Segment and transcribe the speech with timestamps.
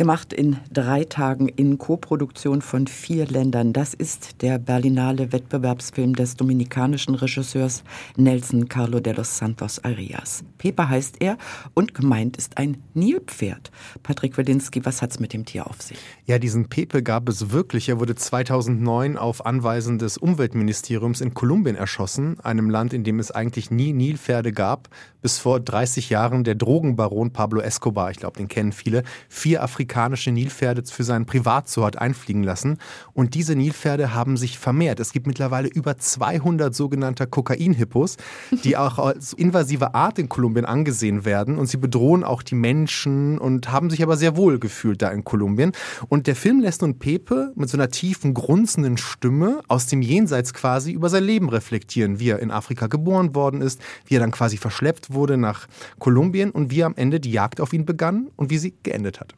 [0.00, 3.74] Gemacht in drei Tagen in Koproduktion von vier Ländern.
[3.74, 7.84] Das ist der Berlinale Wettbewerbsfilm des dominikanischen Regisseurs
[8.16, 10.42] Nelson Carlo de los Santos Arias.
[10.56, 11.36] Pepe heißt er
[11.74, 13.70] und gemeint ist ein Nilpferd.
[14.02, 15.98] Patrick Wedinski, was hat's mit dem Tier auf sich?
[16.24, 17.90] Ja, diesen Pepe gab es wirklich.
[17.90, 23.32] Er wurde 2009 auf Anweisen des Umweltministeriums in Kolumbien erschossen, einem Land, in dem es
[23.32, 24.88] eigentlich nie Nilpferde gab,
[25.20, 29.89] bis vor 30 Jahren der Drogenbaron Pablo Escobar, ich glaube, den kennen viele, vier Afrikaner
[29.90, 32.78] afrikanische Nilpferde für seinen Privatzoo hat einfliegen lassen.
[33.12, 35.00] Und diese Nilpferde haben sich vermehrt.
[35.00, 38.16] Es gibt mittlerweile über 200 sogenannter Kokainhippos,
[38.64, 41.58] die auch als invasive Art in Kolumbien angesehen werden.
[41.58, 45.24] Und sie bedrohen auch die Menschen und haben sich aber sehr wohl gefühlt da in
[45.24, 45.72] Kolumbien.
[46.08, 50.54] Und der Film lässt nun Pepe mit so einer tiefen, grunzenden Stimme aus dem Jenseits
[50.54, 54.30] quasi über sein Leben reflektieren, wie er in Afrika geboren worden ist, wie er dann
[54.30, 55.66] quasi verschleppt wurde nach
[55.98, 59.34] Kolumbien und wie am Ende die Jagd auf ihn begann und wie sie geendet hat.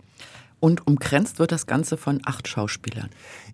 [0.63, 3.11] Und umkränzt wird das Ganze von acht Schauspielern.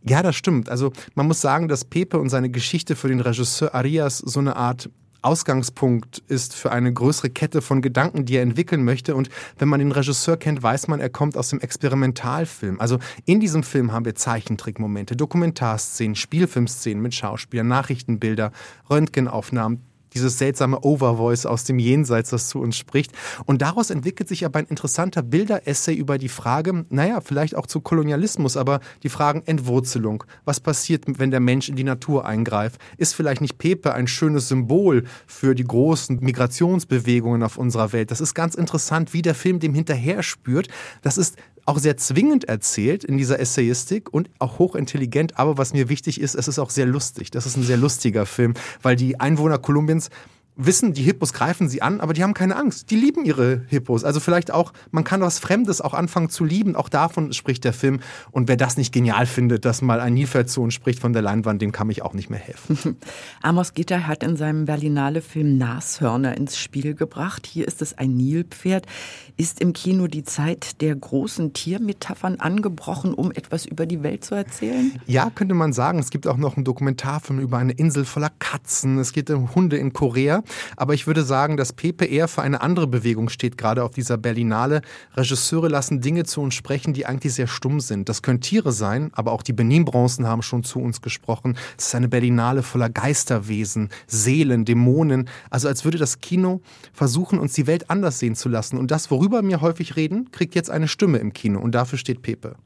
[0.07, 0.69] Ja, das stimmt.
[0.69, 4.57] Also man muss sagen, dass Pepe und seine Geschichte für den Regisseur Arias so eine
[4.57, 4.91] Art
[5.23, 9.17] Ausgangspunkt ist für eine größere Kette von Gedanken, die er entwickeln möchte.
[9.17, 12.79] Und wenn man den Regisseur kennt, weiß man, er kommt aus dem Experimentalfilm.
[12.79, 18.53] Also in diesem Film haben wir Zeichentrickmomente, Dokumentarszenen, Spielfilmszenen mit Schauspielern, Nachrichtenbilder,
[18.91, 19.83] Röntgenaufnahmen,
[20.15, 23.13] dieses seltsame Overvoice aus dem Jenseits, das zu uns spricht.
[23.47, 27.81] Und daraus entwickelt sich aber ein interessanter Bilderessay über die Frage, naja, vielleicht auch zu
[27.81, 30.25] Kolonialismus, aber die Fragen Entwurzelung.
[30.45, 32.81] Was passiert, wenn der Mensch in die Natur eingreift?
[32.97, 38.11] Ist vielleicht nicht Pepe ein schönes Symbol für die großen Migrationsbewegungen auf unserer Welt?
[38.11, 40.69] Das ist ganz interessant, wie der Film dem hinterher spürt.
[41.03, 41.37] Das ist
[41.69, 45.39] auch sehr zwingend erzählt in dieser Essayistik und auch hochintelligent.
[45.39, 47.31] Aber was mir wichtig ist, es ist auch sehr lustig.
[47.31, 50.11] Das ist ein sehr lustiger Film, weil die Einwohner Kolumbiens Audience
[50.59, 52.91] wissen, die Hippos greifen sie an, aber die haben keine Angst.
[52.91, 54.05] Die lieben ihre Hippos.
[54.05, 56.77] Also vielleicht auch, man kann was Fremdes auch anfangen zu lieben.
[56.77, 58.01] Auch davon spricht der Film.
[58.33, 61.73] Und wer das nicht genial findet, dass mal ein Nilpferdsohn spricht von der Leinwand, dem
[61.73, 62.97] kann ich auch nicht mehr helfen.
[63.43, 67.47] Amos Gitter hat in seinem Berlinale-Film Nashörner ins Spiel gebracht.
[67.47, 68.87] Hier ist es ein Nilpferd.
[69.37, 74.35] Ist im Kino die Zeit der großen Tiermetaphern angebrochen, um etwas über die Welt zu
[74.35, 75.01] erzählen?
[75.07, 76.01] Ja, könnte man sagen.
[76.01, 78.99] Es gibt auch noch einen Dokumentarfilm über eine Insel voller Katzen.
[78.99, 80.43] Es geht um Hunde in Korea.
[80.77, 84.17] Aber ich würde sagen, dass Pepe eher für eine andere Bewegung steht, gerade auf dieser
[84.17, 84.83] Berlinale.
[85.15, 88.09] Regisseure lassen Dinge zu uns sprechen, die eigentlich sehr stumm sind.
[88.09, 91.57] Das können Tiere sein, aber auch die Benin-Bronzen haben schon zu uns gesprochen.
[91.77, 95.29] Es ist eine Berlinale voller Geisterwesen, Seelen, Dämonen.
[95.51, 96.61] Also als würde das Kino
[96.93, 98.79] versuchen, uns die Welt anders sehen zu lassen.
[98.79, 101.61] Und das, worüber wir häufig reden, kriegt jetzt eine Stimme im Kino.
[101.61, 102.57] Und dafür steht Pepe.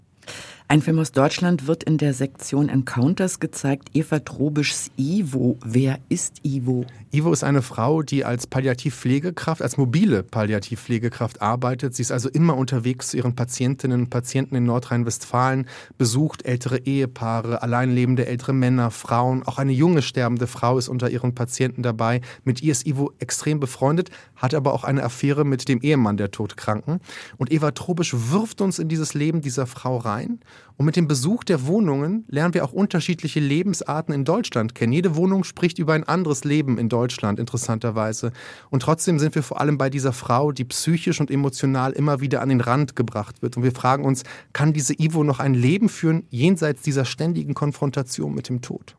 [0.73, 3.91] Ein Film aus Deutschland wird in der Sektion Encounters gezeigt.
[3.93, 5.59] Eva Trobischs Ivo.
[5.63, 6.87] Wer ist Ivo?
[7.11, 11.95] Ivo ist eine Frau, die als Palliativpflegekraft, als mobile Palliativpflegekraft arbeitet.
[11.95, 15.67] Sie ist also immer unterwegs zu ihren Patientinnen und Patienten in Nordrhein-Westfalen,
[15.99, 19.43] besucht ältere Ehepaare, alleinlebende ältere Männer, Frauen.
[19.43, 22.23] Auch eine junge sterbende Frau ist unter ihren Patienten dabei.
[22.45, 26.31] Mit ihr ist Ivo extrem befreundet, hat aber auch eine Affäre mit dem Ehemann der
[26.31, 27.01] Todkranken.
[27.37, 30.39] Und Eva Trobisch wirft uns in dieses Leben dieser Frau rein
[30.77, 34.93] und mit dem Besuch der Wohnungen lernen wir auch unterschiedliche Lebensarten in Deutschland kennen.
[34.93, 38.33] Jede Wohnung spricht über ein anderes Leben in Deutschland, interessanterweise.
[38.71, 42.41] Und trotzdem sind wir vor allem bei dieser Frau, die psychisch und emotional immer wieder
[42.43, 43.57] an den Rand gebracht wird.
[43.57, 48.35] Und wir fragen uns, kann diese Ivo noch ein Leben führen, jenseits dieser ständigen Konfrontation
[48.35, 48.97] mit dem Tod?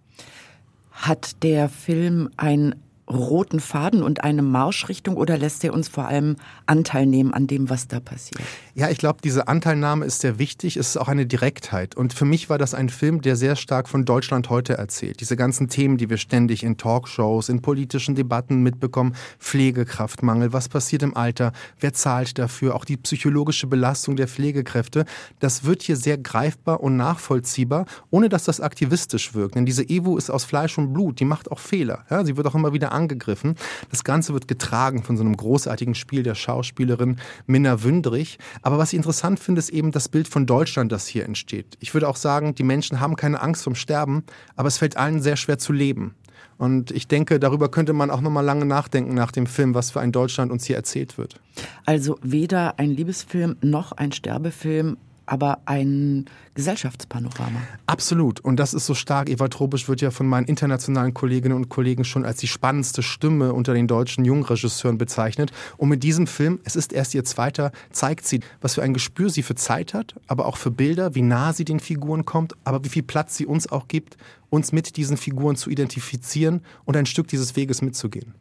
[0.92, 2.76] Hat der Film ein
[3.14, 6.36] roten Faden und eine Marschrichtung oder lässt er uns vor allem
[6.66, 8.42] Anteil nehmen an dem, was da passiert?
[8.76, 10.78] Ja, ich glaube, diese Anteilnahme ist sehr wichtig.
[10.78, 11.96] Es ist auch eine Direktheit.
[11.96, 15.20] Und für mich war das ein Film, der sehr stark von Deutschland heute erzählt.
[15.20, 19.16] Diese ganzen Themen, die wir ständig in Talkshows, in politischen Debatten mitbekommen.
[19.40, 25.06] Pflegekraftmangel, was passiert im Alter, wer zahlt dafür, auch die psychologische Belastung der Pflegekräfte.
[25.40, 29.56] Das wird hier sehr greifbar und nachvollziehbar, ohne dass das aktivistisch wirkt.
[29.56, 32.06] Denn diese Evo ist aus Fleisch und Blut, die macht auch Fehler.
[32.10, 33.56] Ja, sie wird auch immer wieder angegriffen.
[33.90, 38.40] Das Ganze wird getragen von so einem großartigen Spiel der Schauspielerin Minna Wündrich.
[38.62, 41.78] Aber was ich interessant finde, ist eben das Bild von Deutschland, das hier entsteht.
[41.80, 44.24] Ich würde auch sagen, die Menschen haben keine Angst vom Sterben,
[44.56, 46.16] aber es fällt allen sehr schwer zu leben.
[46.58, 49.92] Und ich denke, darüber könnte man auch noch mal lange nachdenken nach dem Film, was
[49.92, 51.40] für ein Deutschland uns hier erzählt wird.
[51.86, 57.62] Also weder ein Liebesfilm noch ein Sterbefilm, aber ein Gesellschaftspanorama.
[57.88, 58.40] Absolut.
[58.40, 59.30] Und das ist so stark.
[59.30, 63.54] Eva Trobisch wird ja von meinen internationalen Kolleginnen und Kollegen schon als die spannendste Stimme
[63.54, 65.52] unter den deutschen Jungregisseuren bezeichnet.
[65.78, 69.30] Und mit diesem Film, es ist erst ihr zweiter, zeigt sie, was für ein Gespür
[69.30, 72.84] sie für Zeit hat, aber auch für Bilder, wie nah sie den Figuren kommt, aber
[72.84, 74.18] wie viel Platz sie uns auch gibt,
[74.50, 78.34] uns mit diesen Figuren zu identifizieren und ein Stück dieses Weges mitzugehen.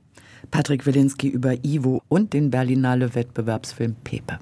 [0.50, 4.38] Patrick Wilinski über Ivo und den Berlinale Wettbewerbsfilm Pepe.